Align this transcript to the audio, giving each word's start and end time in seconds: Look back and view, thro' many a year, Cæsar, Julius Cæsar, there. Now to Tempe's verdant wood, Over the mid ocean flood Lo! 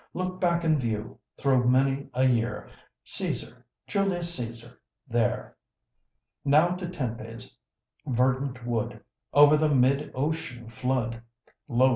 Look 0.15 0.39
back 0.41 0.63
and 0.63 0.79
view, 0.79 1.19
thro' 1.37 1.63
many 1.63 2.07
a 2.15 2.25
year, 2.27 2.67
Cæsar, 3.05 3.61
Julius 3.85 4.35
Cæsar, 4.39 4.75
there. 5.07 5.55
Now 6.43 6.69
to 6.69 6.89
Tempe's 6.89 7.55
verdant 8.07 8.65
wood, 8.65 9.03
Over 9.31 9.57
the 9.57 9.69
mid 9.69 10.11
ocean 10.15 10.69
flood 10.69 11.21
Lo! 11.67 11.89